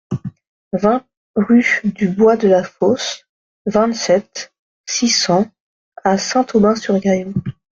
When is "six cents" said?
4.87-5.45